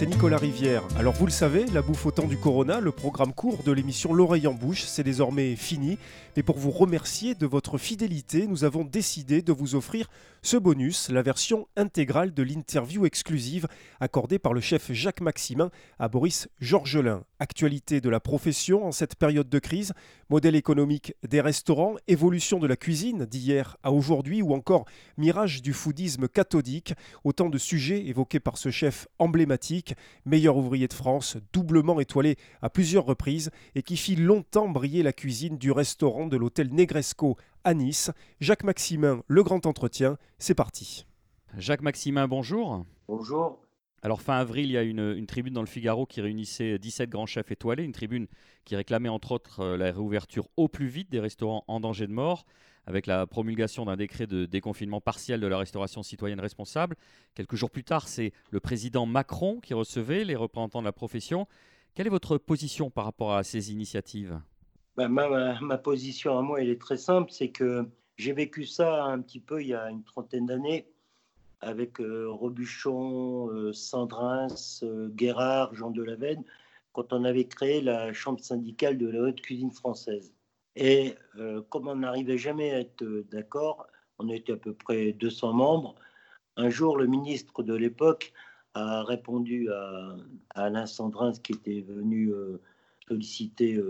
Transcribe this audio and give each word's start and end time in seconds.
c'est 0.00 0.06
Nicolas 0.06 0.38
Rivière. 0.38 0.82
Alors 0.98 1.12
vous 1.12 1.26
le 1.26 1.30
savez, 1.30 1.66
la 1.74 1.82
bouffe 1.82 2.06
au 2.06 2.10
temps 2.10 2.26
du 2.26 2.38
Corona, 2.38 2.80
le 2.80 2.90
programme 2.90 3.34
court 3.34 3.62
de 3.64 3.70
l'émission 3.70 4.14
L'oreille 4.14 4.46
en 4.46 4.54
bouche, 4.54 4.84
c'est 4.84 5.02
désormais 5.02 5.56
fini. 5.56 5.98
Mais 6.34 6.42
pour 6.42 6.56
vous 6.56 6.70
remercier 6.70 7.34
de 7.34 7.44
votre 7.44 7.76
fidélité, 7.76 8.46
nous 8.46 8.64
avons 8.64 8.82
décidé 8.82 9.42
de 9.42 9.52
vous 9.52 9.74
offrir 9.74 10.08
ce 10.42 10.56
bonus, 10.56 11.10
la 11.10 11.20
version 11.20 11.68
intégrale 11.76 12.32
de 12.32 12.42
l'interview 12.42 13.04
exclusive 13.04 13.66
accordée 14.00 14.38
par 14.38 14.54
le 14.54 14.60
chef 14.62 14.90
Jacques 14.90 15.20
Maximin 15.20 15.70
à 15.98 16.08
Boris 16.08 16.48
Georgelin. 16.60 17.24
Actualité 17.40 18.00
de 18.00 18.08
la 18.08 18.20
profession 18.20 18.86
en 18.86 18.92
cette 18.92 19.16
période 19.16 19.50
de 19.50 19.58
crise, 19.58 19.92
modèle 20.30 20.56
économique 20.56 21.14
des 21.28 21.42
restaurants, 21.42 21.96
évolution 22.08 22.58
de 22.58 22.66
la 22.66 22.76
cuisine 22.76 23.26
d'hier 23.26 23.76
à 23.82 23.92
aujourd'hui 23.92 24.40
ou 24.40 24.54
encore 24.54 24.86
mirage 25.18 25.60
du 25.60 25.74
foodisme 25.74 26.26
cathodique, 26.26 26.94
autant 27.24 27.50
de 27.50 27.58
sujets 27.58 28.06
évoqués 28.06 28.40
par 28.40 28.56
ce 28.56 28.70
chef 28.70 29.08
emblématique, 29.18 29.94
meilleur 30.24 30.56
ouvrier 30.56 30.88
de 30.88 30.94
France, 30.94 31.36
doublement 31.52 32.00
étoilé 32.00 32.36
à 32.62 32.70
plusieurs 32.70 33.04
reprises 33.04 33.50
et 33.74 33.82
qui 33.82 33.98
fit 33.98 34.16
longtemps 34.16 34.68
briller 34.68 35.02
la 35.02 35.12
cuisine 35.12 35.58
du 35.58 35.70
restaurant 35.70 36.26
de 36.26 36.36
l'hôtel 36.38 36.72
Negresco 36.72 37.36
à 37.64 37.74
Nice. 37.74 38.10
Jacques 38.40 38.64
Maximin, 38.64 39.22
le 39.26 39.42
grand 39.42 39.66
entretien, 39.66 40.16
c'est 40.38 40.54
parti. 40.54 41.06
Jacques 41.56 41.82
Maximin, 41.82 42.28
bonjour. 42.28 42.84
Bonjour. 43.08 43.60
Alors 44.02 44.22
fin 44.22 44.38
avril, 44.38 44.66
il 44.66 44.72
y 44.72 44.78
a 44.78 44.82
une, 44.82 45.14
une, 45.16 45.26
tribune 45.26 45.52
dans 45.52 45.60
le 45.60 45.66
Figaro 45.66 46.06
qui 46.06 46.22
réunissait 46.22 46.78
17 46.78 47.10
grands 47.10 47.26
chefs 47.26 47.50
étoilés, 47.50 47.84
une 47.84 47.92
tribune 47.92 48.28
qui 48.64 48.74
réclamait 48.74 49.10
entre 49.10 49.32
autres 49.32 49.60
euh, 49.60 49.76
la 49.76 49.86
réouverture 49.86 50.48
au 50.56 50.68
plus 50.68 50.86
vite 50.86 51.10
des 51.10 51.20
restaurants 51.20 51.64
en 51.68 51.80
danger 51.80 52.06
de 52.06 52.12
mort, 52.12 52.46
avec 52.86 53.06
la 53.06 53.26
promulgation 53.26 53.84
d'un 53.84 53.96
décret 53.96 54.26
de 54.26 54.46
déconfinement 54.46 55.02
partiel 55.02 55.40
de 55.40 55.46
la 55.46 55.58
restauration 55.58 56.02
citoyenne 56.02 56.40
responsable. 56.40 56.96
Quelques 57.34 57.56
jours 57.56 57.70
plus 57.70 57.84
tard, 57.84 58.08
c'est 58.08 58.32
le 58.50 58.60
président 58.60 59.04
Macron 59.04 59.60
qui 59.60 59.74
recevait 59.74 60.24
les 60.24 60.36
représentants 60.36 60.80
de 60.80 60.86
la 60.86 60.92
profession. 60.92 61.46
Quelle 61.94 62.06
est 62.06 62.10
votre 62.10 62.38
position 62.38 62.90
par 62.90 63.04
rapport 63.04 63.34
à 63.34 63.42
ces 63.42 63.70
initiatives? 63.70 64.40
Ben, 64.96 65.08
ma, 65.08 65.78
position 65.78 66.38
à 66.38 66.42
moi, 66.42 66.60
elle 66.60 66.70
est 66.70 66.80
très 66.80 66.96
simple, 66.96 67.30
c'est 67.30 67.50
que 67.50 67.86
j'ai 68.16 68.32
vécu 68.32 68.64
ça 68.64 69.04
un 69.04 69.20
petit 69.20 69.40
peu 69.40 69.62
il 69.62 69.68
y 69.68 69.74
a 69.74 69.90
une 69.90 70.04
trentaine 70.04 70.46
d'années 70.46 70.86
avec 71.60 72.00
euh, 72.00 72.28
Robuchon, 72.28 73.50
euh, 73.50 73.72
Sandrins, 73.72 74.48
euh, 74.82 75.08
Guérard, 75.10 75.74
Jean 75.74 75.90
Delavenne, 75.90 76.44
quand 76.92 77.12
on 77.12 77.24
avait 77.24 77.46
créé 77.46 77.80
la 77.80 78.12
chambre 78.12 78.40
syndicale 78.40 78.98
de 78.98 79.08
la 79.08 79.20
haute 79.22 79.40
cuisine 79.40 79.70
française. 79.70 80.32
Et 80.76 81.14
comme 81.68 81.88
on 81.88 81.96
n'arrivait 81.96 82.38
jamais 82.38 82.70
à 82.70 82.80
être 82.80 83.04
d'accord, 83.30 83.86
on 84.18 84.28
était 84.28 84.52
à 84.52 84.56
peu 84.56 84.72
près 84.72 85.12
200 85.12 85.52
membres, 85.52 85.94
un 86.56 86.70
jour 86.70 86.96
le 86.96 87.06
ministre 87.06 87.62
de 87.62 87.74
l'époque 87.74 88.32
a 88.74 89.02
répondu 89.02 89.68
à, 89.70 90.16
Alain 90.54 90.86
Sandrins 90.86 91.32
qui 91.32 91.52
était 91.52 91.80
venu 91.80 92.32
solliciter 93.08 93.80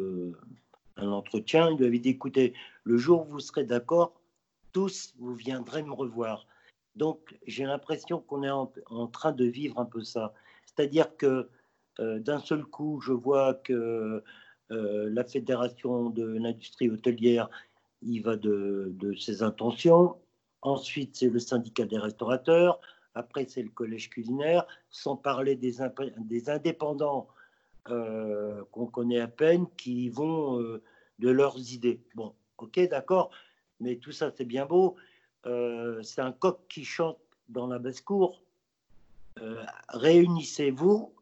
un 1.01 1.13
entretien. 1.13 1.71
Il 1.71 1.79
lui 1.79 1.87
avait 1.87 1.99
dit, 1.99 2.11
écoutez, 2.11 2.55
le 2.85 2.97
jour 2.97 3.23
où 3.23 3.33
vous 3.33 3.41
serez 3.41 3.65
d'accord, 3.65 4.21
tous, 4.73 5.15
vous 5.19 5.35
viendrez 5.35 5.83
me 5.83 5.93
revoir. 5.93 6.47
Donc, 6.97 7.39
j'ai 7.47 7.65
l'impression 7.65 8.21
qu'on 8.21 8.43
est 8.43 8.51
en, 8.51 9.07
train 9.07 9.33
de 9.33 9.45
vivre 9.45 9.79
un 9.79 9.85
peu 9.85 10.03
ça. 10.03 10.35
C'est-à-dire 10.67 11.17
que 11.17 11.49
euh, 11.99 12.19
d'un 12.19 12.39
seul 12.39 12.65
coup, 12.65 13.01
je 13.01 13.13
vois 13.13 13.55
que 13.55 14.23
euh, 14.71 15.11
la 15.11 15.25
Fédération 15.25 16.11
de 16.11 16.25
l'industrie 16.25 16.91
hôtelière 16.91 17.49
y 18.03 18.21
va 18.21 18.37
de, 18.37 19.15
ses 19.19 19.43
intentions. 19.43 20.17
Ensuite, 20.63 21.17
c'est 21.17 21.29
le 21.29 21.39
syndicat 21.39 21.85
des 21.85 21.99
restaurateurs. 21.99 22.81
Après, 23.15 23.47
c'est 23.49 23.63
le 23.63 23.71
collège 23.71 24.11
culinaire, 24.11 24.67
sans 24.91 25.17
parler 25.17 25.57
des, 25.57 25.81
indépendants 26.51 27.29
euh, 27.89 28.63
qu'on 28.71 28.87
connaît 28.87 29.21
à 29.21 29.29
peine, 29.29 29.67
qui 29.77 30.09
vont 30.09 30.81
de 31.21 31.31
leurs 31.31 31.59
idées. 31.73 32.01
Bon, 32.15 32.35
ok, 32.59 32.81
d'accord, 32.89 33.31
mais 33.79 33.97
tout 33.97 34.13
ça, 34.13 34.33
c'est 34.37 34.45
bien 34.45 34.67
beau. 34.67 34.97
Euh, 35.47 36.03
c'est 36.03 36.21
un 36.21 36.33
coq 36.33 36.61
qui 36.69 36.85
chante 36.85 37.19
dans 37.49 37.67
la 37.67 37.79
basse-cour. 37.79 38.43
Euh, 39.39 39.65
réunissez-vous, 39.89 41.15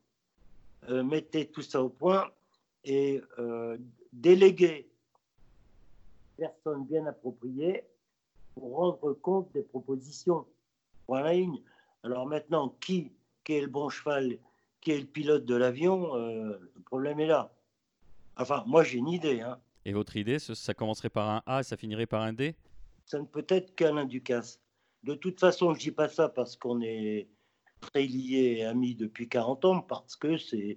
euh, 0.88 1.02
mettez 1.02 1.46
tout 1.48 1.62
ça 1.62 1.82
au 1.82 1.88
point 1.88 2.30
et 2.84 3.20
déléguez 4.12 4.88
personnes 6.36 6.86
bien 6.86 7.04
appropriées 7.06 7.84
pour 8.54 8.76
rendre 8.76 9.12
compte 9.14 9.52
des 9.52 9.62
propositions. 9.62 10.46
Voilà 11.06 11.34
une. 11.34 11.60
Alors 12.02 12.26
maintenant, 12.26 12.76
qui, 12.80 13.12
qui 13.44 13.54
est 13.54 13.60
le 13.60 13.66
bon 13.66 13.88
cheval, 13.88 14.38
qui 14.80 14.92
est 14.92 14.98
le 14.98 15.06
pilote 15.06 15.44
de 15.44 15.54
l'avion, 15.56 16.14
le 16.14 16.82
problème 16.86 17.20
est 17.20 17.26
là. 17.26 17.52
Enfin, 18.36 18.62
moi 18.66 18.84
j'ai 18.84 18.98
une 18.98 19.08
idée. 19.08 19.40
Hein. 19.40 19.58
Et 19.88 19.92
votre 19.94 20.16
idée, 20.16 20.38
ça 20.38 20.74
commencerait 20.74 21.08
par 21.08 21.30
un 21.30 21.42
A 21.46 21.60
et 21.60 21.62
ça 21.62 21.78
finirait 21.78 22.04
par 22.04 22.20
un 22.20 22.34
D? 22.34 22.54
Ça 23.06 23.18
ne 23.18 23.24
peut 23.24 23.46
être 23.48 23.74
qu'Alain 23.74 24.04
Ducasse. 24.04 24.60
De 25.02 25.14
toute 25.14 25.40
façon, 25.40 25.72
je 25.72 25.78
ne 25.78 25.82
dis 25.82 25.92
pas 25.92 26.10
ça 26.10 26.28
parce 26.28 26.56
qu'on 26.56 26.82
est 26.82 27.26
très 27.80 28.02
liés 28.02 28.56
et 28.58 28.64
amis 28.66 28.94
depuis 28.94 29.30
40 29.30 29.64
ans, 29.64 29.80
parce 29.80 30.14
que 30.14 30.36
c'est, 30.36 30.76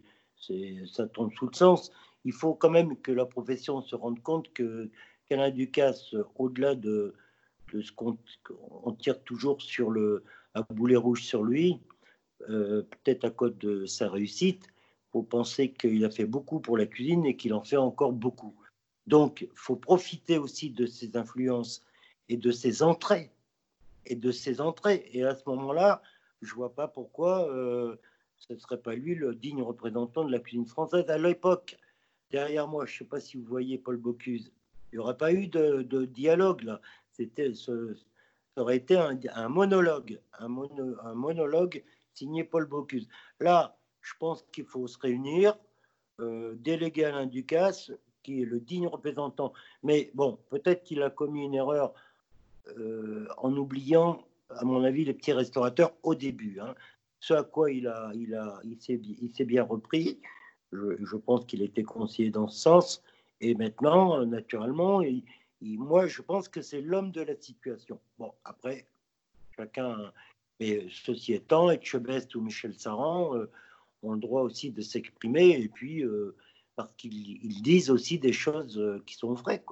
ça 0.90 1.08
tombe 1.08 1.34
sous 1.34 1.48
le 1.48 1.54
sens. 1.54 1.92
Il 2.24 2.32
faut 2.32 2.54
quand 2.54 2.70
même 2.70 2.96
que 3.02 3.12
la 3.12 3.26
profession 3.26 3.82
se 3.82 3.98
rende 3.98 4.22
compte 4.24 4.54
que 4.54 4.90
qu'Alain 5.28 5.52
Ducasse, 5.52 6.16
au-delà 6.38 6.76
de, 6.76 7.14
de 7.74 7.82
ce 7.82 7.92
qu'on 7.92 8.18
on 8.86 8.94
tire 8.94 9.22
toujours 9.26 9.62
sur 9.62 9.90
le 9.90 10.24
à 10.54 10.64
boulet 10.70 10.96
rouge 10.96 11.24
sur 11.24 11.44
lui, 11.44 11.82
euh, 12.50 12.84
peut-être 12.84 13.26
à 13.26 13.30
cause 13.30 13.58
de 13.58 13.86
sa 13.86 14.10
réussite, 14.10 14.68
faut 15.12 15.22
penser 15.22 15.74
qu'il 15.74 16.06
a 16.06 16.10
fait 16.10 16.24
beaucoup 16.24 16.62
pour 16.62 16.78
la 16.78 16.86
cuisine 16.86 17.26
et 17.26 17.36
qu'il 17.36 17.54
en 17.54 17.66
fait 17.66 17.76
encore 17.76 18.14
beaucoup. 18.14 18.56
Donc, 19.12 19.46
faut 19.56 19.76
profiter 19.76 20.38
aussi 20.38 20.70
de 20.70 20.86
ses 20.86 21.18
influences 21.18 21.84
et 22.30 22.38
de 22.38 22.50
ses 22.50 22.82
entrées 22.82 23.30
et 24.06 24.16
de 24.16 24.32
ses 24.32 24.62
entrées. 24.62 25.10
Et 25.12 25.26
à 25.26 25.36
ce 25.36 25.44
moment-là, 25.48 26.02
je 26.42 26.56
vois 26.56 26.74
pas 26.74 26.88
pourquoi 26.88 27.46
euh, 27.50 27.98
ce 28.38 28.54
ne 28.54 28.58
serait 28.58 28.82
pas 28.82 28.96
lui 28.96 29.16
le 29.16 29.36
digne 29.36 29.64
représentant 29.64 30.24
de 30.24 30.32
la 30.32 30.40
cuisine 30.40 30.66
française 30.66 31.10
à 31.10 31.18
l'époque. 31.18 31.78
Derrière 32.30 32.70
moi, 32.70 32.86
je 32.86 32.94
ne 32.94 32.98
sais 33.00 33.06
pas 33.06 33.20
si 33.20 33.36
vous 33.36 33.44
voyez 33.44 33.78
Paul 33.78 33.98
Bocuse. 33.98 34.54
Il 34.94 34.96
n'y 34.96 35.00
aurait 35.00 35.18
pas 35.18 35.34
eu 35.34 35.48
de, 35.48 36.06
dialogue 36.06 36.64
là. 36.64 36.80
C'était 37.12 37.54
ça 37.54 37.74
aurait 38.56 38.78
été 38.78 38.96
un, 38.96 39.50
monologue, 39.50 40.22
un, 40.40 40.48
mono, 40.48 40.96
un, 41.04 41.16
monologue 41.16 41.84
signé 42.14 42.46
Paul 42.46 42.66
Bocuse. 42.66 43.10
Là, 43.42 43.78
je 44.00 44.14
pense 44.18 44.46
qu'il 44.54 44.66
faut 44.66 44.88
se 44.88 44.98
réunir, 44.98 45.58
euh, 46.22 46.56
déléguer 46.56 47.04
Alain 47.04 47.26
Ducasse, 47.26 47.92
qui 48.24 48.42
est 48.42 48.46
le 48.46 48.60
digne 48.60 48.88
représentant. 48.88 49.54
Mais 49.84 50.12
bon, 50.14 50.38
peut-être 50.50 50.84
qu'il 50.84 51.02
a 51.02 51.10
commis 51.10 51.46
une 51.46 51.56
erreur 51.56 51.94
euh, 52.78 53.28
en 53.38 53.56
oubliant, 53.56 54.24
à 54.50 54.64
mon 54.66 54.84
avis, 54.84 55.06
les 55.06 55.14
petits 55.14 55.34
restaurateurs 55.34 55.94
au 56.04 56.16
début. 56.16 56.60
Hein. 56.60 56.76
Ce 57.20 57.34
à 57.34 57.44
quoi 57.44 57.72
il, 57.72 57.88
a, 57.88 58.12
il, 58.16 58.34
a, 58.36 58.60
il, 58.64 58.80
s'est, 58.82 59.46
bien 59.46 59.64
repris. 59.64 60.20
Je, 60.72 60.98
je 61.04 61.16
pense 61.16 61.46
qu'il 61.46 61.62
était 61.62 61.84
conseillé 61.84 62.32
dans 62.32 62.48
ce 62.48 62.60
sens. 62.60 63.04
Et 63.42 63.56
maintenant, 63.56 64.26
naturellement, 64.26 65.02
il, 65.02 65.24
moi, 65.62 66.08
je 66.08 66.22
pense 66.22 66.48
que 66.48 66.62
c'est 66.62 66.82
l'homme 66.82 67.12
de 67.12 67.22
la 67.22 67.36
situation. 67.36 68.00
Bon, 68.18 68.34
après, 68.44 68.86
chacun. 69.56 70.12
Mais 70.60 70.88
ceci 70.90 71.34
étant, 71.34 71.70
Etchebest 71.72 72.36
ou 72.36 72.42
Michel 72.42 72.74
Saran 72.74 73.36
euh, 73.36 73.50
ont 74.04 74.14
le 74.14 74.20
droit 74.20 74.42
aussi 74.42 74.72
de 74.72 74.82
s'exprimer, 74.82 75.60
et 75.60 75.68
puis 75.68 76.04
euh, 76.04 76.36
parce 76.76 76.94
qu'ils 76.94 77.62
disent 77.62 77.90
aussi 77.90 78.20
des 78.20 78.34
choses 78.34 78.78
euh, 78.78 79.04
qui 79.06 79.16
sont 79.16 79.34
vraies. 79.34 79.64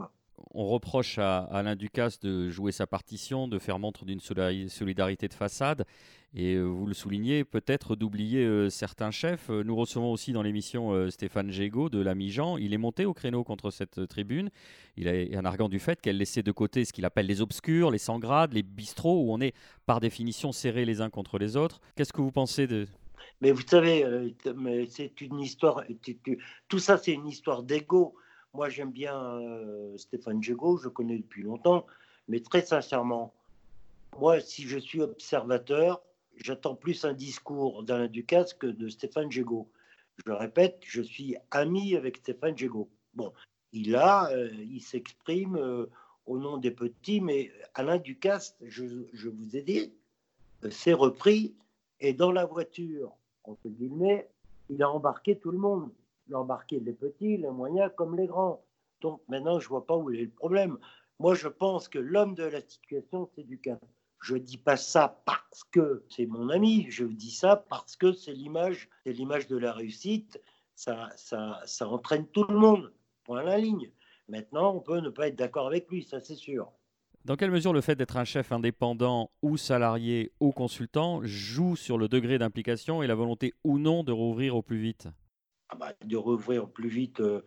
On 0.52 0.68
reproche 0.68 1.18
à 1.18 1.40
Alain 1.40 1.76
Ducasse 1.76 2.20
de 2.20 2.50
jouer 2.50 2.72
sa 2.72 2.88
partition, 2.88 3.48
de 3.48 3.60
faire 3.60 3.78
montre 3.78 4.06
d'une 4.06 4.22
solidarité 4.22 5.28
de 5.28 5.34
façade. 5.34 5.86
Et 6.34 6.54
euh, 6.54 6.64
vous 6.64 6.86
le 6.86 6.94
soulignez, 6.94 7.44
peut-être 7.44 7.96
d'oublier 7.96 8.46
euh, 8.46 8.70
certains 8.70 9.12
chefs. 9.12 9.50
Nous 9.50 9.76
recevons 9.76 10.12
aussi 10.12 10.32
dans 10.32 10.42
l'émission 10.42 11.10
Stéphane 11.10 11.52
Gégaud 11.52 11.90
de 11.90 12.00
l'ami 12.00 12.30
Jean. 12.30 12.58
Il 12.58 12.74
est 12.74 12.78
monté 12.78 13.06
au 13.06 13.14
créneau 13.14 13.44
contre 13.44 13.70
cette 13.70 14.08
tribune. 14.08 14.50
Il 14.96 15.08
est 15.08 15.36
un 15.36 15.46
arguant 15.46 15.70
du 15.70 15.80
fait 15.80 16.00
qu'elle 16.00 16.18
laissait 16.18 16.44
de 16.44 16.52
côté 16.52 16.86
ce 16.86 16.94
qu'il 16.94 17.06
appelle 17.06 17.26
les 17.26 17.42
obscurs, 17.42 17.92
les 17.92 17.98
sans 17.98 18.20
grades, 18.20 18.54
les 18.54 18.64
bistrots, 18.64 19.26
où 19.26 19.34
on 19.34 19.42
est 19.42 19.54
par 19.86 20.00
définition 20.00 20.52
serrés 20.52 20.86
les 20.86 21.02
uns 21.02 21.10
contre 21.10 21.38
les 21.38 21.58
autres. 21.58 21.82
Qu'est-ce 21.96 22.14
que 22.14 22.22
vous 22.22 22.32
pensez 22.32 22.66
de, 22.66 22.88
mais 23.42 23.52
vous 23.52 23.66
savez, 23.66 24.34
c'est 24.90 25.22
une 25.22 25.40
histoire. 25.40 25.84
Tout 26.68 26.80
ça, 26.80 26.98
c'est 26.98 27.14
une 27.14 27.28
histoire 27.28 27.64
d'ego. 27.64 28.16
Moi, 28.54 28.70
j'aime 28.70 28.92
bien 28.92 29.16
euh, 29.16 29.96
Stéphane 29.98 30.42
Gégaud, 30.42 30.78
je 30.78 30.90
connais 30.90 31.18
depuis 31.18 31.44
longtemps, 31.44 31.86
mais 32.28 32.40
très 32.40 32.62
sincèrement, 32.62 33.34
moi, 34.18 34.40
si 34.40 34.64
je 34.64 34.80
suis 34.80 35.02
observateur, 35.02 36.02
j'attends 36.36 36.76
plus 36.76 37.06
un 37.06 37.14
discours 37.14 37.84
d'Alain 37.84 38.08
Ducasse 38.08 38.54
que 38.54 38.68
de 38.68 38.90
Stéphane 38.90 39.32
Gégaud. 39.32 39.70
Je 40.26 40.32
répète, 40.32 40.80
je 40.86 41.02
suis 41.02 41.36
ami 41.52 41.96
avec 41.96 42.18
Stéphane 42.18 42.58
Gégaud. 42.58 42.90
Bon, 43.14 43.32
il 43.72 43.96
a, 43.96 44.32
euh, 44.32 44.50
il 44.52 44.82
s'exprime 44.82 45.56
euh, 45.56 45.86
au 46.26 46.40
nom 46.40 46.58
des 46.58 46.72
petits, 46.72 47.22
mais 47.22 47.52
Alain 47.76 47.98
Ducasse, 47.98 48.58
je, 48.62 48.84
vous 49.30 49.56
ai 49.56 49.62
dit, 49.62 49.94
c'est 50.72 50.94
repris, 50.94 51.56
et 52.00 52.14
dans 52.14 52.32
la 52.32 52.46
voiture, 52.46 53.16
entre 53.50 53.70
guillemets, 53.70 54.30
il 54.70 54.82
a 54.84 54.90
embarqué 54.90 55.38
tout 55.38 55.52
le 55.52 55.58
monde. 55.58 55.92
Il 56.28 56.36
a 56.36 56.40
embarqué 56.40 56.80
les 56.80 56.94
petits, 56.94 57.38
les 57.38 57.50
moyens 57.50 57.92
comme 57.98 58.16
les 58.16 58.28
grands. 58.28 58.64
Donc 59.02 59.22
maintenant, 59.28 59.60
je 59.60 59.68
vois 59.68 59.86
pas 59.86 59.96
où 59.96 60.12
est 60.12 60.18
le 60.18 60.30
problème. 60.30 60.78
Moi, 61.20 61.34
je 61.36 61.48
pense 61.48 61.88
que 61.88 62.00
l'homme 62.00 62.36
de 62.36 62.44
la 62.44 62.62
situation, 62.62 63.30
c'est 63.36 63.44
Ducas. 63.44 63.80
Je 64.22 64.36
dis 64.36 64.58
pas 64.58 64.78
ça 64.78 65.22
parce 65.26 65.64
que 65.72 66.04
c'est 66.10 66.26
mon 66.26 66.50
ami, 66.50 66.88
je 66.90 67.06
dis 67.06 67.32
ça 67.32 67.56
parce 67.56 67.96
que 67.96 68.12
c'est 68.12 68.34
l'image, 68.34 68.90
c'est 69.06 69.14
l'image 69.14 69.48
de 69.48 69.58
la 69.58 69.74
réussite. 69.74 70.42
Ça, 70.76 71.10
ça, 71.16 71.62
ça 71.66 71.88
entraîne 71.88 72.28
tout 72.28 72.46
le 72.46 72.58
monde. 72.58 72.94
Point 73.24 73.44
la 73.44 73.58
ligne. 73.58 73.92
Maintenant, 74.28 74.76
on 74.76 74.80
peut 74.82 75.00
ne 75.00 75.10
pas 75.10 75.28
être 75.28 75.36
d'accord 75.36 75.68
avec 75.68 75.90
lui, 75.90 76.04
ça 76.04 76.20
c'est 76.20 76.36
sûr. 76.36 76.72
Dans 77.26 77.36
quelle 77.36 77.52
mesure 77.52 77.74
le 77.74 77.82
fait 77.82 77.96
d'être 77.96 78.16
un 78.18 78.24
chef 78.24 78.52
indépendant 78.52 79.30
ou 79.42 79.58
salarié 79.58 80.32
ou 80.40 80.52
consultant 80.52 81.20
joue 81.24 81.76
sur 81.76 81.98
le 81.98 82.08
degré 82.08 82.38
d'implication 82.38 83.04
et 83.04 83.08
la 83.08 83.16
volonté 83.16 83.54
ou 83.64 83.78
non 83.78 84.04
de 84.04 84.14
rouvrir 84.14 84.56
au 84.56 84.62
plus 84.62 84.80
vite? 84.80 85.08
Ah 85.68 85.76
bah, 85.76 85.94
De 86.06 86.16
rouvrir 86.16 86.64
au 86.64 86.68
plus 86.68 86.88
vite 86.88 87.20
euh, 87.20 87.46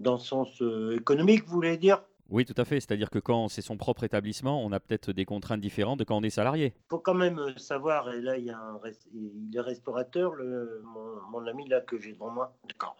dans 0.00 0.14
le 0.14 0.18
sens 0.18 0.60
euh, 0.62 0.96
économique, 0.96 1.44
vous 1.44 1.54
voulez 1.54 1.76
dire? 1.76 2.02
Oui, 2.28 2.44
tout 2.44 2.54
à 2.56 2.64
fait. 2.64 2.80
C'est-à-dire 2.80 3.08
que 3.08 3.20
quand 3.20 3.48
c'est 3.48 3.62
son 3.62 3.76
propre 3.76 4.02
établissement, 4.02 4.64
on 4.64 4.72
a 4.72 4.80
peut-être 4.80 5.12
des 5.12 5.24
contraintes 5.24 5.60
différentes 5.60 6.00
de 6.00 6.04
quand 6.04 6.16
on 6.16 6.22
est 6.22 6.30
salarié. 6.30 6.74
Il 6.76 6.90
faut 6.90 6.98
quand 6.98 7.14
même 7.14 7.38
euh, 7.38 7.56
savoir, 7.56 8.12
et 8.12 8.20
là, 8.20 8.36
il 8.36 8.44
y 8.44 8.50
a 8.50 8.58
un 8.58 8.80
il 9.12 9.54
est 9.54 9.60
restaurateur, 9.60 10.34
le, 10.34 10.82
mon, 11.30 11.46
ami 11.46 11.68
là 11.68 11.80
que 11.80 12.00
j'ai 12.00 12.12
devant 12.12 12.30
moi. 12.30 12.52
D'accord. 12.66 12.96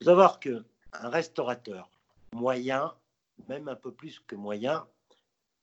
Il 0.00 0.04
faut 0.04 0.10
savoir 0.10 0.38
qu'un 0.38 0.62
restaurateur 0.92 1.90
moyen, 2.32 2.94
même 3.48 3.68
un 3.68 3.74
peu 3.74 3.90
plus 3.90 4.20
que 4.20 4.36
moyen, 4.36 4.86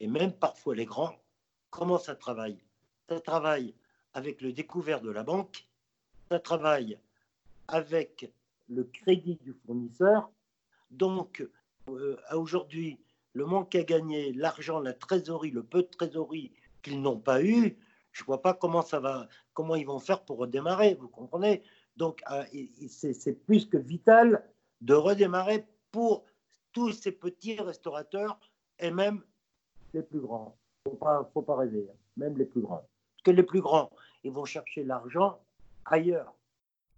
et 0.04 0.06
même 0.06 0.34
parfois 0.34 0.74
les 0.74 0.84
grands, 0.84 1.14
comment 1.70 1.98
ça 1.98 2.14
travaille 2.14 2.58
Ça 3.08 3.20
travaille 3.20 3.74
avec 4.12 4.42
le 4.42 4.52
découvert 4.52 5.00
de 5.00 5.10
la 5.10 5.22
banque, 5.22 5.66
ça 6.30 6.38
travaille 6.38 6.98
avec 7.68 8.30
le 8.68 8.84
crédit 8.84 9.36
du 9.36 9.54
fournisseur. 9.64 10.30
Donc, 10.90 11.48
euh, 11.88 12.18
aujourd'hui, 12.34 13.00
le 13.32 13.46
manque 13.46 13.74
à 13.76 13.82
gagner, 13.82 14.34
l'argent, 14.34 14.78
la 14.78 14.92
trésorerie, 14.92 15.52
le 15.52 15.62
peu 15.62 15.80
de 15.80 15.88
trésorerie 15.88 16.52
qu'ils 16.82 17.00
n'ont 17.00 17.18
pas 17.18 17.42
eu, 17.42 17.78
je 18.12 18.22
ne 18.24 18.26
vois 18.26 18.42
pas 18.42 18.52
comment 18.52 18.82
ça 18.82 19.00
va, 19.00 19.26
comment 19.54 19.74
ils 19.74 19.86
vont 19.86 20.00
faire 20.00 20.22
pour 20.22 20.36
redémarrer, 20.36 20.96
vous 21.00 21.08
comprenez? 21.08 21.62
Donc, 21.96 22.22
euh, 22.30 22.44
c'est 22.90 23.42
plus 23.46 23.64
que 23.64 23.78
vital 23.78 24.46
de 24.82 24.92
redémarrer 24.92 25.66
pour 25.92 26.26
tous 26.74 26.92
ces 26.92 27.12
petits 27.12 27.58
restaurateurs 27.58 28.38
et 28.78 28.90
même 28.90 29.22
les 29.94 30.02
plus 30.02 30.20
grands. 30.20 30.56
Il 30.86 30.92
ne 30.92 31.24
faut 31.32 31.42
pas 31.42 31.56
rêver, 31.56 31.86
hein. 31.90 31.96
même 32.16 32.36
les 32.36 32.44
plus 32.44 32.60
grands. 32.60 32.86
Parce 33.16 33.22
que 33.24 33.30
les 33.30 33.42
plus 33.42 33.60
grands, 33.60 33.90
ils 34.22 34.30
vont 34.30 34.44
chercher 34.44 34.84
l'argent 34.84 35.40
ailleurs. 35.86 36.34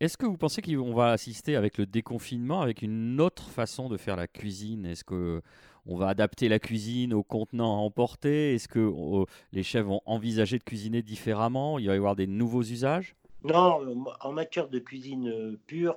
Est-ce 0.01 0.19
que 0.19 0.27
vous 0.27 0.37
pensez 0.37 0.61
qu'on 0.61 0.93
va 0.93 1.13
assister 1.13 1.57
avec 1.57 1.79
le 1.79 1.87
déconfinement 1.87 2.61
avec 2.61 2.83
une 2.83 3.21
autre 3.21 3.49
façon 3.49 3.89
de 3.89 3.97
faire 3.97 4.17
la 4.17 4.27
cuisine? 4.27 4.85
Est-ce 4.85 5.05
que 5.05 5.41
on 5.87 5.97
va 5.97 6.09
adapter 6.09 6.49
la 6.49 6.59
cuisine 6.59 7.15
aux 7.15 7.23
contenants 7.23 7.77
à 7.77 7.79
emporter? 7.79 8.55
Est-ce 8.55 8.69
que 8.69 8.81
euh, 8.81 9.25
les 9.53 9.63
chefs 9.63 9.87
vont 9.87 10.03
envisager 10.05 10.59
de 10.59 10.65
cuisiner 10.65 11.01
différemment? 11.01 11.79
Il 11.79 11.87
va 11.87 11.95
y 11.95 11.97
avoir 11.97 12.17
des 12.17 12.27
nouveaux 12.27 12.63
usages? 12.63 13.15
Non, 13.45 14.05
en 14.21 14.33
matière 14.33 14.69
de 14.69 14.81
cuisine 14.81 15.29
euh, 15.29 15.57
pure 15.67 15.97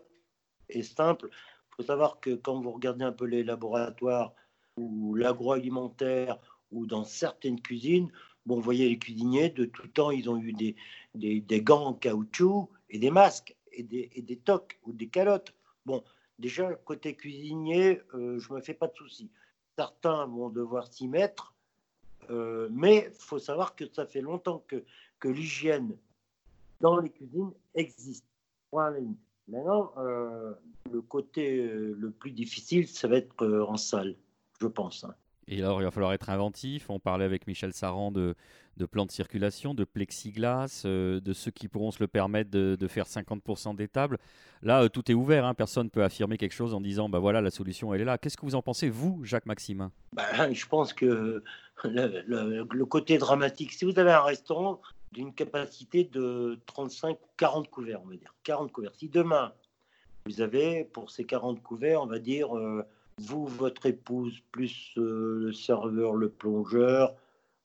et 0.69 0.83
simple, 0.83 1.29
il 1.31 1.75
faut 1.75 1.83
savoir 1.83 2.19
que 2.19 2.35
quand 2.35 2.61
vous 2.61 2.71
regardez 2.71 3.03
un 3.03 3.11
peu 3.11 3.25
les 3.25 3.43
laboratoires 3.43 4.33
ou 4.77 5.15
l'agroalimentaire 5.15 6.37
ou 6.71 6.85
dans 6.85 7.03
certaines 7.03 7.61
cuisines, 7.61 8.11
bon, 8.45 8.55
vous 8.55 8.61
voyez 8.61 8.89
les 8.89 8.97
cuisiniers, 8.97 9.49
de 9.49 9.65
tout 9.65 9.87
temps, 9.87 10.11
ils 10.11 10.29
ont 10.29 10.37
eu 10.37 10.53
des, 10.53 10.75
des, 11.15 11.61
gants 11.61 11.85
en 11.85 11.93
caoutchouc 11.93 12.69
et 12.89 12.99
des 12.99 13.11
masques 13.11 13.55
et 13.71 13.83
des, 13.83 14.09
et 14.13 14.21
des 14.21 14.37
toques 14.37 14.79
ou 14.83 14.93
des 14.93 15.07
calottes. 15.07 15.53
Bon, 15.85 16.03
déjà, 16.37 16.73
côté 16.85 17.15
cuisinier, 17.15 18.01
euh, 18.13 18.39
je 18.39 18.51
ne 18.51 18.57
me 18.57 18.61
fais 18.61 18.73
pas 18.73 18.87
de 18.87 18.95
soucis. 18.95 19.29
Certains 19.77 20.25
vont 20.25 20.49
devoir 20.49 20.91
s'y 20.91 21.07
mettre, 21.07 21.53
euh, 22.29 22.67
mais 22.71 23.09
il 23.11 23.21
faut 23.21 23.39
savoir 23.39 23.75
que 23.75 23.85
ça 23.93 24.05
fait 24.05 24.21
longtemps 24.21 24.63
que, 24.67 24.83
que 25.19 25.27
l'hygiène 25.27 25.95
dans 26.81 26.99
les 26.99 27.09
cuisines 27.09 27.51
existe. 27.75 28.25
Maintenant, 29.47 29.91
euh, 29.97 30.53
le 30.91 31.01
côté 31.01 31.63
le 31.63 32.11
plus 32.11 32.31
difficile, 32.31 32.87
ça 32.87 33.07
va 33.07 33.17
être 33.17 33.47
en 33.47 33.77
salle, 33.77 34.15
je 34.61 34.67
pense. 34.67 35.03
Hein. 35.03 35.15
Et 35.51 35.63
alors, 35.63 35.81
il 35.81 35.83
va 35.83 35.89
falloir 35.89 36.13
être 36.13 36.29
inventif. 36.29 36.91
On 36.91 36.99
parlait 36.99 37.25
avec 37.25 37.47
Michel 37.47 37.73
Saran 37.73 38.11
de, 38.11 38.35
plans 38.91 39.07
de 39.07 39.11
circulation, 39.11 39.73
de 39.73 39.83
plexiglas, 39.83 40.83
euh, 40.85 41.19
de 41.19 41.33
ceux 41.33 41.49
qui 41.49 41.67
pourront 41.67 41.89
se 41.89 42.01
le 42.01 42.07
permettre 42.07 42.51
de, 42.51 42.87
faire 42.87 43.05
50% 43.05 43.75
des 43.75 43.87
tables. 43.87 44.19
Là, 44.61 44.83
euh, 44.83 44.89
tout 44.89 45.11
est 45.11 45.15
ouvert. 45.15 45.45
Hein. 45.45 45.55
Personne 45.55 45.85
ne 45.85 45.89
peut 45.89 46.03
affirmer 46.03 46.37
quelque 46.37 46.53
chose 46.53 46.75
en 46.75 46.81
disant 46.81 47.09
bah 47.09 47.17
voilà, 47.17 47.41
la 47.41 47.49
solution, 47.49 47.91
elle 47.95 48.01
est 48.01 48.05
là. 48.05 48.19
Qu'est-ce 48.19 48.37
que 48.37 48.45
vous 48.45 48.53
en 48.53 48.61
pensez, 48.61 48.89
vous, 48.89 49.21
Jacques 49.23 49.47
Maximin 49.47 49.91
bah, 50.13 50.53
Je 50.53 50.65
pense 50.67 50.93
que 50.93 51.43
le, 51.83 52.83
côté 52.83 53.17
dramatique, 53.17 53.71
si 53.71 53.85
vous 53.85 53.97
avez 53.97 54.11
un 54.11 54.21
restaurant 54.21 54.79
d'une 55.11 55.33
capacité 55.33 56.03
de 56.03 56.59
35 56.67 57.17
40 57.37 57.71
couverts, 57.71 58.01
on 58.03 58.09
va 58.09 58.15
dire, 58.17 58.35
40 58.43 58.71
couverts. 58.71 58.93
Si 58.93 59.09
demain, 59.09 59.51
vous 60.27 60.41
avez 60.41 60.83
pour 60.83 61.09
ces 61.09 61.25
40 61.25 61.63
couverts, 61.63 62.03
on 62.03 62.05
va 62.05 62.19
dire, 62.19 62.55
euh, 62.55 62.83
vous, 63.19 63.45
votre 63.45 63.85
épouse, 63.85 64.41
plus 64.51 64.93
le 64.95 65.51
serveur, 65.51 66.15
le 66.15 66.29
plongeur, 66.29 67.15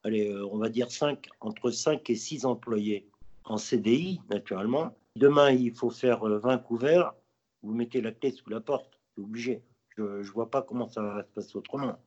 allez, 0.04 0.30
euh, 0.30 0.46
on 0.50 0.58
va 0.58 0.68
dire 0.68 0.90
5, 0.90 1.28
entre 1.40 1.70
5 1.70 2.08
et 2.10 2.14
6 2.14 2.44
employés 2.44 3.08
en 3.44 3.56
CDI, 3.56 4.20
naturellement. 4.30 4.96
Demain, 5.16 5.50
il 5.50 5.72
faut 5.72 5.90
faire 5.90 6.24
20 6.24 6.54
euh, 6.54 6.58
couverts. 6.58 7.14
Vous 7.62 7.74
mettez 7.74 8.00
la 8.00 8.12
clé 8.12 8.30
sous 8.30 8.50
la 8.50 8.60
porte, 8.60 9.00
c'est 9.14 9.22
obligé. 9.22 9.62
Je 9.96 10.02
ne 10.02 10.22
vois 10.32 10.50
pas 10.50 10.62
comment 10.62 10.88
ça 10.88 11.02
va 11.02 11.22
se 11.22 11.28
passer 11.28 11.56
autrement. 11.56 11.98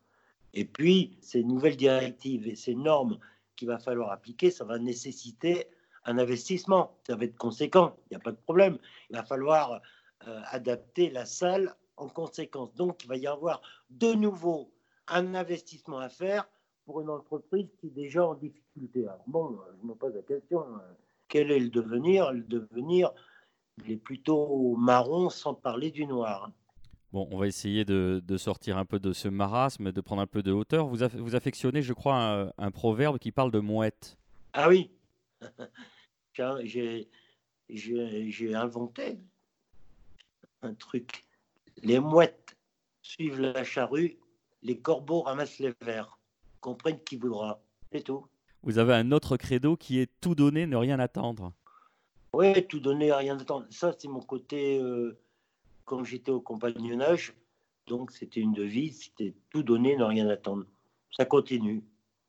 Et 0.54 0.66
puis, 0.66 1.18
ces 1.22 1.44
nouvelles 1.44 1.78
directives 1.78 2.48
et 2.48 2.56
ces 2.56 2.76
normes 2.76 3.18
qu'il 3.56 3.68
va 3.68 3.80
falloir 3.80 4.12
appliquer, 4.12 4.52
ça 4.52 4.66
va 4.66 4.78
nécessiter 4.78 5.68
un 6.06 6.18
investissement. 6.20 6.98
Ça 7.08 7.16
va 7.16 7.26
être 7.26 7.38
conséquent, 7.38 7.96
il 8.06 8.16
n'y 8.16 8.18
a 8.18 8.24
pas 8.24 8.32
de 8.32 8.38
problème. 8.38 8.78
Il 9.10 9.16
va 9.16 9.24
falloir 9.24 9.82
euh, 10.28 10.42
adapter 10.52 11.10
la 11.10 11.26
salle 11.26 11.76
en 11.98 12.08
conséquence. 12.08 12.74
Donc, 12.76 13.04
il 13.04 13.08
va 13.08 13.18
y 13.18 13.28
avoir 13.28 13.62
de 13.90 14.14
nouveau 14.14 14.72
un 15.08 15.36
investissement 15.36 16.00
à 16.00 16.10
faire 16.10 16.48
pour 16.86 17.02
une 17.02 17.10
entreprise 17.10 17.68
qui 17.80 17.88
est 17.88 17.92
déjà 17.92 18.26
en 18.26 18.36
difficulté. 18.36 19.04
Alors 19.04 19.24
bon, 19.28 19.60
je 19.82 19.88
me 19.88 19.94
pose 19.94 20.16
la 20.16 20.22
question, 20.22 20.62
euh, 20.62 20.80
quel 21.28 21.52
est 21.52 21.60
le 21.60 21.70
devenir? 21.70 22.32
Le 22.32 22.44
devenir, 22.44 23.12
il 23.84 23.92
est 23.92 23.98
plutôt 23.98 24.76
marron 24.78 25.30
sans 25.30 25.54
parler 25.54 25.92
du 25.92 26.06
noir. 26.06 26.52
Bon, 27.14 27.28
on 27.32 27.38
va 27.38 27.48
essayer 27.48 27.86
de, 27.86 28.22
sortir 28.38 28.78
un 28.78 28.86
peu 28.86 29.00
de 29.00 29.14
ce 29.14 29.28
marasme, 29.28 29.92
de 29.92 30.02
prendre 30.02 30.22
un 30.22 30.28
peu 30.28 30.44
de 30.44 30.52
hauteur. 30.52 30.88
Vous, 30.88 31.00
vous 31.14 31.36
affectionnez, 31.36 31.82
je 31.82 31.94
crois, 31.94 32.54
un, 32.58 32.72
proverbe 32.72 33.18
qui 33.18 33.32
parle 33.32 33.52
de 33.52 33.60
mouette. 33.60 34.18
Ah 34.54 34.70
oui, 34.70 34.92
j'ai 36.34 37.08
inventé 38.54 39.20
un 40.62 40.74
truc. 40.74 41.27
Les 41.84 42.00
mouettes 42.00 42.58
suivent 43.02 43.40
la 43.40 43.64
charrue, 43.64 44.18
les 44.62 44.80
corbeaux 44.80 45.22
ramassent 45.22 45.60
les 45.60 45.74
vers 45.82 46.18
comprenne 46.68 47.00
qui 47.04 47.16
voudra. 47.16 47.62
C'est 47.92 48.04
tout. 48.04 48.28
Vous 48.64 48.78
avez 48.78 48.94
un 48.94 49.12
autre 49.14 49.38
credo 49.38 49.78
qui 49.78 50.00
est 50.00 50.12
tout 50.20 50.36
donner, 50.36 50.66
ne 50.66 50.76
rien 50.76 51.00
attendre. 51.00 51.54
Oui, 52.34 52.68
tout 52.68 52.82
donner, 52.82 53.14
rien 53.14 53.40
attendre. 53.40 53.66
Ça, 53.70 53.96
c'est 53.98 54.10
mon 54.10 54.20
côté 54.20 54.80
euh, 54.82 55.18
quand 55.86 56.04
j'étais 56.04 56.32
au 56.32 56.42
compagnonnage. 56.42 57.34
Donc, 57.88 58.12
c'était 58.12 58.42
une 58.42 58.52
devise, 58.52 59.04
c'était 59.04 59.34
tout 59.50 59.64
donner, 59.64 59.96
ne 59.96 60.04
rien 60.04 60.28
attendre. 60.28 60.66
Ça 61.12 61.24
continue. 61.24 61.84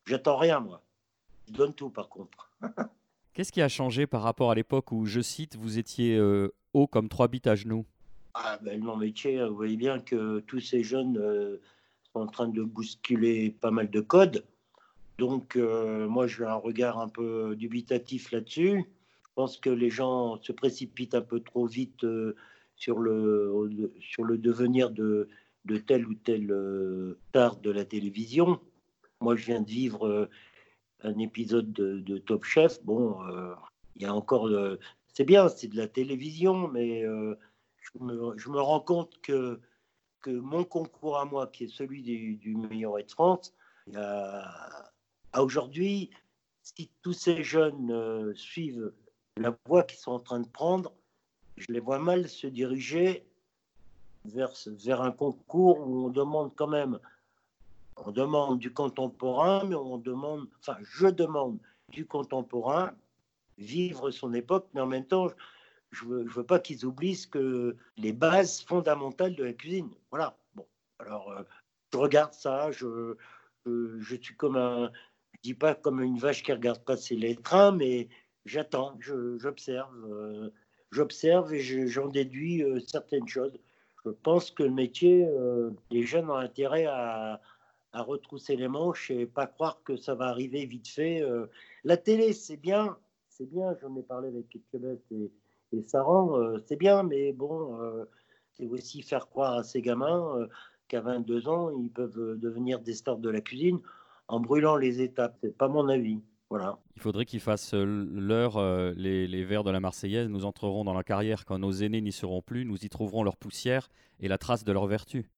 J'attends 0.05 0.37
rien, 0.37 0.61
moi. 0.61 0.81
Je 1.47 1.53
donne 1.53 1.73
tout, 1.73 1.89
par 1.89 2.07
contre. 2.07 2.49
Qu'est-ce 3.33 3.51
qui 3.51 3.61
a 3.61 3.67
changé 3.67 4.07
par 4.07 4.21
rapport 4.21 4.51
à 4.51 4.55
l'époque 4.55 4.93
où, 4.93 5.05
je 5.05 5.19
cite, 5.19 5.57
vous 5.57 5.77
étiez 5.77 6.15
euh, 6.15 6.53
haut 6.73 6.87
comme 6.87 7.09
trois 7.09 7.27
bits 7.27 7.41
à 7.43 7.55
genoux? 7.55 7.85
Ah, 8.41 8.59
ben, 8.61 8.81
Mon 8.81 8.97
métier, 8.97 9.43
vous 9.45 9.55
voyez 9.55 9.77
bien 9.77 9.99
que 9.99 10.39
tous 10.41 10.59
ces 10.59 10.83
jeunes 10.83 11.17
euh, 11.17 11.57
en 12.13 12.27
train 12.27 12.47
de 12.47 12.63
bousculer 12.63 13.51
pas 13.51 13.71
mal 13.71 13.89
de 13.89 14.01
codes. 14.01 14.43
Donc, 15.17 15.55
euh, 15.55 16.07
moi, 16.07 16.27
j'ai 16.27 16.45
un 16.45 16.55
regard 16.55 16.99
un 16.99 17.09
peu 17.09 17.55
dubitatif 17.55 18.31
là-dessus. 18.31 18.85
Je 19.23 19.29
pense 19.35 19.57
que 19.57 19.69
les 19.69 19.89
gens 19.89 20.41
se 20.41 20.51
précipitent 20.51 21.15
un 21.15 21.21
peu 21.21 21.39
trop 21.39 21.65
vite 21.65 22.03
euh, 22.03 22.35
sur, 22.75 22.99
le, 22.99 23.91
sur 23.99 24.23
le 24.23 24.37
devenir 24.37 24.91
de, 24.91 25.27
de 25.65 25.77
telle 25.77 26.07
ou 26.07 26.15
euh, 26.29 27.15
star 27.29 27.57
de 27.57 27.71
la 27.71 27.85
télévision. 27.85 28.59
Moi, 29.21 29.35
je 29.35 29.45
viens 29.45 29.61
de 29.61 29.69
vivre 29.69 30.29
un 31.03 31.17
épisode 31.19 31.73
de, 31.73 32.17
Top 32.19 32.45
Chef. 32.45 32.81
Bon, 32.85 33.17
il 33.97 34.03
y 34.03 34.05
a 34.05 34.13
encore. 34.13 34.49
c'est 35.13 35.25
bien, 35.25 35.49
c'est 35.49 35.67
de 35.67 35.75
la 35.75 35.89
télévision, 35.89 36.69
mais 36.69 37.03
je 37.95 38.49
me, 38.49 38.59
rends 38.59 38.79
compte 38.79 39.19
que 39.21 39.59
que 40.21 40.31
mon 40.31 40.65
concours 40.65 41.17
à 41.17 41.23
moi, 41.23 41.47
qui 41.47 41.63
est 41.63 41.69
celui 41.69 42.01
du, 42.01 42.55
meilleur 42.55 42.97
de 42.97 43.09
France, 43.09 43.53
à 43.95 45.43
aujourd'hui, 45.43 46.09
si 46.61 46.89
tous 47.01 47.13
ces 47.13 47.43
jeunes 47.43 47.91
euh, 47.91 48.33
suivent 48.35 48.91
la 49.37 49.55
voie 49.65 49.83
qu'ils 49.83 49.99
sont 49.99 50.11
en 50.11 50.19
train 50.19 50.39
de 50.39 50.47
prendre, 50.47 50.91
je 51.57 51.71
les 51.71 51.79
vois 51.79 51.99
mal 51.99 52.27
se 52.27 52.47
diriger 52.47 53.25
vers, 54.25 54.51
vers 54.67 55.01
un 55.01 55.11
concours 55.11 55.79
où 55.79 56.05
on 56.05 56.09
demande 56.09 56.51
quand 56.55 56.67
même, 56.67 56.99
on 57.97 58.11
demande 58.11 58.59
du 58.59 58.73
contemporain, 58.73 59.63
mais 59.65 59.75
on 59.75 59.97
demande, 59.97 60.47
enfin, 60.59 60.77
je 60.83 61.07
demande 61.07 61.59
du 61.89 62.05
contemporain, 62.05 62.91
vivre 63.57 64.11
son 64.11 64.33
époque, 64.33 64.67
mais 64.73 64.81
en 64.81 64.87
même 64.87 65.05
temps, 65.05 65.27
ne 65.91 66.09
veux, 66.09 66.27
je 66.27 66.41
pas 66.41 66.59
qu'ils 66.59 66.85
oublient 66.85 67.27
que 67.29 67.75
les 67.97 68.13
bases 68.13 68.61
fondamentales 68.61 69.35
de 69.35 69.43
la 69.43 69.53
cuisine. 69.53 69.89
Voilà. 70.11 70.37
Bon, 70.55 70.67
alors, 70.99 71.31
euh, 71.31 71.43
je 71.93 71.97
regarde 71.97 72.33
ça, 72.33 72.71
je, 72.71 73.15
je, 73.65 73.99
je, 73.99 74.15
suis 74.15 74.35
comme 74.35 74.55
un, 74.55 74.91
je 75.33 75.39
dis 75.41 75.53
pas 75.53 75.75
comme 75.75 76.01
une 76.01 76.17
vache 76.17 76.43
qui 76.43 76.53
regarde 76.53 76.83
passer 76.83 77.15
les 77.15 77.35
trains, 77.35 77.71
mais 77.71 78.07
j'attends, 78.45 78.97
j'observe, 78.99 79.93
euh, 80.05 80.49
j'observe 80.91 81.53
et 81.53 81.87
j'en 81.87 82.07
déduis 82.07 82.63
euh, 82.63 82.79
certaines 82.79 83.27
choses. 83.27 83.57
Je 84.05 84.11
pense 84.11 84.51
que 84.51 84.63
le 84.63 84.71
métier, 84.71 85.27
les 85.91 86.03
jeunes 86.03 86.29
ont 86.29 86.35
intérêt 86.35 86.85
à, 86.85 87.41
à, 87.91 88.01
retrousser 88.01 88.55
les 88.55 88.69
manches 88.69 89.11
et 89.11 89.25
pas 89.25 89.45
croire 89.45 89.83
que 89.83 89.97
ça 89.97 90.15
va 90.15 90.27
arriver 90.27 90.65
vite 90.65 90.87
fait. 90.87 91.21
la 91.83 91.97
télé, 91.97 92.31
c'est 92.31 92.55
bien, 92.55 92.97
c'est 93.27 93.45
bien, 93.45 93.75
j'en 93.81 93.93
ai 93.97 94.03
parlé 94.03 94.29
avec 94.29 94.45
Québec 94.71 95.01
et, 95.11 95.29
et 95.71 95.81
Saran, 95.83 96.57
c'est 96.65 96.77
bien, 96.77 97.03
mais 97.03 97.31
bon, 97.33 97.77
c'est 98.53 98.65
aussi 98.65 99.01
faire 99.01 99.27
croire 99.27 99.53
à 99.59 99.63
ces 99.63 99.81
gamins 99.81 100.47
qu'à 100.87 101.01
22 101.01 101.47
ans, 101.47 101.69
ils 101.71 101.91
peuvent 101.91 102.37
devenir 102.37 102.79
des 102.79 102.93
stars 102.93 103.17
de 103.17 103.29
la 103.29 103.41
cuisine 103.41 103.79
en 104.29 104.39
brûlant 104.39 104.77
les 104.77 105.01
étapes. 105.01 105.37
C'est 105.41 105.57
pas 105.57 105.67
mon 105.67 105.89
avis. 105.89 106.21
Voilà. 106.49 106.79
Il 106.95 107.01
faudrait 107.01 107.25
qu'ils 107.25 107.41
fassent 107.41 107.75
euh, 107.75 107.83
l'heure, 107.85 108.57
euh, 108.57 108.93
les, 108.95 109.27
les 109.27 109.43
vers 109.43 109.63
de 109.63 109.69
la 109.69 109.79
Marseillaise. 109.79 110.29
Nous 110.29 110.45
entrerons 110.45 110.83
dans 110.83 110.93
la 110.93 111.03
carrière 111.03 111.45
quand 111.45 111.59
nos 111.59 111.71
aînés 111.71 112.01
n'y 112.01 112.11
seront 112.11 112.41
plus. 112.41 112.65
Nous 112.65 112.77
y 112.83 112.89
trouverons 112.89 113.23
leur 113.23 113.37
poussière 113.37 113.89
et 114.19 114.27
la 114.27 114.39
trace 114.39 114.63
de 114.63 114.71
leur 114.71 114.87
vertu. 114.87 115.29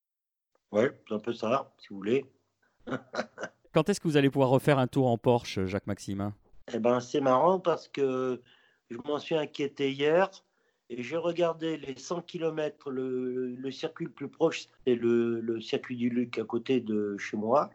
Oui, 0.71 0.83
c'est 1.07 1.13
un 1.13 1.19
peu 1.19 1.33
ça, 1.33 1.73
si 1.79 1.89
vous 1.89 1.97
voulez. 1.97 2.25
quand 3.73 3.89
est-ce 3.89 3.99
que 3.99 4.07
vous 4.07 4.15
allez 4.15 4.29
pouvoir 4.29 4.49
refaire 4.49 4.79
un 4.79 4.87
tour 4.87 5.07
en 5.07 5.17
Porsche, 5.17 5.65
Jacques 5.65 5.87
Maximin 5.87 6.33
Eh 6.73 6.79
ben, 6.79 7.01
c'est 7.01 7.21
marrant 7.21 7.59
parce 7.59 7.89
que 7.89 8.41
je 8.91 8.97
m'en 9.05 9.19
suis 9.19 9.35
inquiété 9.35 9.91
hier 9.91 10.29
et 10.89 11.01
j'ai 11.01 11.17
regardé 11.17 11.77
les 11.77 11.97
100 11.97 12.21
km. 12.23 12.91
Le, 12.91 13.55
le 13.55 13.71
circuit 13.71 14.05
le 14.05 14.11
plus 14.11 14.27
proche, 14.27 14.67
c'est 14.85 14.95
le, 14.95 15.39
le 15.39 15.61
circuit 15.61 15.95
du 15.95 16.09
Luc 16.09 16.37
à 16.37 16.43
côté 16.43 16.81
de 16.81 17.17
chez 17.17 17.37
moi. 17.37 17.69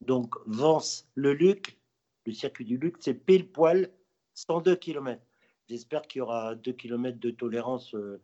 Donc, 0.00 0.34
Vence-le-Luc, 0.46 1.76
le 2.26 2.32
circuit 2.32 2.64
du 2.64 2.78
Luc, 2.78 2.96
c'est 3.00 3.14
pile 3.14 3.50
poil 3.50 3.90
102 4.34 4.76
km. 4.76 5.20
J'espère 5.68 6.02
qu'il 6.02 6.20
y 6.20 6.22
aura 6.22 6.54
2 6.54 6.72
km 6.72 7.18
de 7.18 7.30
tolérance 7.30 7.94
euh, 7.94 8.20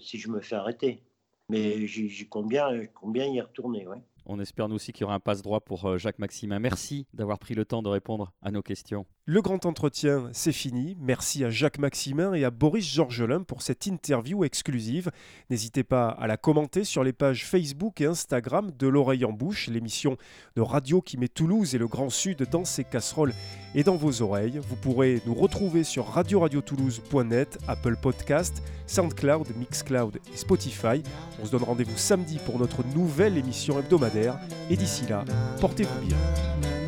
si 0.00 0.18
je 0.18 0.28
me 0.28 0.40
fais 0.40 0.56
arrêter. 0.56 1.02
Mais 1.48 1.86
j'y 1.86 2.28
compte 2.28 2.48
bien, 2.48 2.68
bien 3.04 3.26
y 3.26 3.40
retourner. 3.40 3.86
Ouais. 3.86 4.02
On 4.26 4.40
espère 4.40 4.68
nous 4.68 4.76
aussi 4.76 4.92
qu'il 4.92 5.02
y 5.02 5.04
aura 5.04 5.14
un 5.14 5.20
passe-droit 5.20 5.60
pour 5.60 5.84
euh, 5.84 5.98
Jacques 5.98 6.18
Maximin. 6.18 6.58
Merci 6.58 7.06
d'avoir 7.12 7.38
pris 7.38 7.54
le 7.54 7.64
temps 7.64 7.82
de 7.82 7.88
répondre 7.88 8.32
à 8.42 8.50
nos 8.50 8.62
questions. 8.62 9.06
Le 9.26 9.40
grand 9.40 9.64
entretien, 9.64 10.28
c'est 10.34 10.52
fini. 10.52 10.98
Merci 11.00 11.46
à 11.46 11.50
Jacques 11.50 11.78
Maximin 11.78 12.34
et 12.34 12.44
à 12.44 12.50
Boris 12.50 12.86
Georgelin 12.86 13.42
pour 13.42 13.62
cette 13.62 13.86
interview 13.86 14.44
exclusive. 14.44 15.10
N'hésitez 15.48 15.82
pas 15.82 16.08
à 16.10 16.26
la 16.26 16.36
commenter 16.36 16.84
sur 16.84 17.02
les 17.02 17.14
pages 17.14 17.46
Facebook 17.46 18.02
et 18.02 18.04
Instagram 18.04 18.70
de 18.78 18.86
L'Oreille 18.86 19.24
en 19.24 19.32
Bouche, 19.32 19.68
l'émission 19.68 20.18
de 20.56 20.60
radio 20.60 21.00
qui 21.00 21.16
met 21.16 21.28
Toulouse 21.28 21.74
et 21.74 21.78
le 21.78 21.88
Grand 21.88 22.10
Sud 22.10 22.46
dans 22.50 22.66
ses 22.66 22.84
casseroles 22.84 23.32
et 23.74 23.82
dans 23.82 23.96
vos 23.96 24.20
oreilles. 24.20 24.60
Vous 24.68 24.76
pourrez 24.76 25.22
nous 25.24 25.34
retrouver 25.34 25.84
sur 25.84 26.06
radioradiotoulouse.net, 26.06 27.56
Apple 27.66 27.96
Podcast, 27.96 28.62
SoundCloud, 28.86 29.56
Mixcloud 29.56 30.20
et 30.34 30.36
Spotify. 30.36 31.02
On 31.40 31.46
se 31.46 31.50
donne 31.50 31.62
rendez-vous 31.62 31.96
samedi 31.96 32.38
pour 32.44 32.58
notre 32.58 32.84
nouvelle 32.94 33.38
émission 33.38 33.78
hebdomadaire. 33.78 34.38
Et 34.68 34.76
d'ici 34.76 35.06
là, 35.06 35.24
portez-vous 35.62 36.06
bien. 36.06 36.83